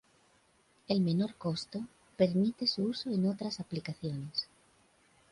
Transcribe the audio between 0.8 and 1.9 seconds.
El menor costo